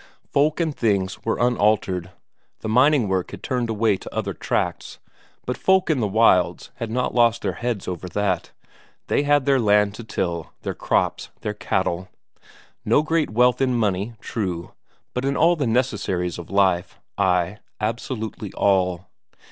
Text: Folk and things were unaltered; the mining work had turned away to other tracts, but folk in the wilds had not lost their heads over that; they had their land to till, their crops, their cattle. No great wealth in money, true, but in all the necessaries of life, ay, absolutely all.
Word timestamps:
Folk 0.31 0.59
and 0.59 0.75
things 0.75 1.23
were 1.23 1.37
unaltered; 1.37 2.09
the 2.61 2.67
mining 2.67 3.07
work 3.07 3.29
had 3.29 3.43
turned 3.43 3.69
away 3.69 3.97
to 3.97 4.11
other 4.11 4.33
tracts, 4.33 4.97
but 5.45 5.55
folk 5.59 5.91
in 5.91 5.99
the 5.99 6.07
wilds 6.07 6.71
had 6.77 6.89
not 6.89 7.13
lost 7.13 7.43
their 7.43 7.51
heads 7.53 7.87
over 7.87 8.07
that; 8.09 8.51
they 9.09 9.21
had 9.21 9.45
their 9.45 9.59
land 9.59 9.93
to 9.93 10.03
till, 10.03 10.51
their 10.63 10.73
crops, 10.73 11.29
their 11.41 11.53
cattle. 11.53 12.09
No 12.83 13.03
great 13.03 13.29
wealth 13.29 13.61
in 13.61 13.75
money, 13.75 14.15
true, 14.19 14.73
but 15.13 15.23
in 15.23 15.37
all 15.37 15.55
the 15.55 15.67
necessaries 15.67 16.39
of 16.39 16.49
life, 16.49 16.99
ay, 17.19 17.59
absolutely 17.79 18.51
all. 18.53 19.05